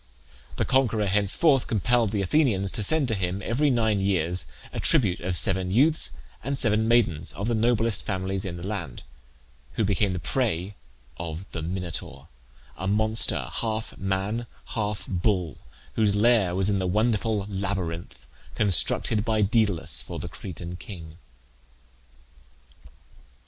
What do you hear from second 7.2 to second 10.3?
of the noblest families of the land, who became the